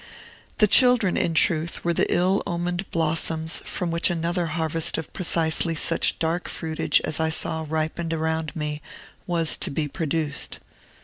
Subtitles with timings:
[0.57, 5.75] The children, in truth, were the ill omened blossoms from which another harvest of precisely
[5.75, 8.81] such dark fruitage as I saw ripened around me
[9.27, 10.57] was to be produced.